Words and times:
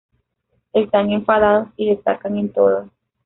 Están 0.73 1.11
enfadados 1.11 1.67
y 1.77 1.89
destacan 1.91 2.35
en 2.39 2.51
todo. 2.51 2.89